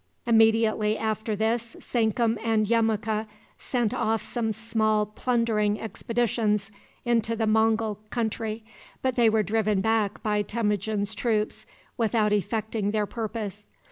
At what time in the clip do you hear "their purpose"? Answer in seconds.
12.89-13.67